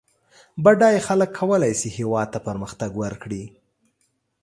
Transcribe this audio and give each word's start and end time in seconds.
بډای 0.63 0.95
خلک 1.07 1.29
کولای 1.39 1.73
سي 1.81 1.89
هېواد 1.97 2.27
ته 2.33 2.39
پرمختګ 2.47 2.91
ورکړي 3.03 3.43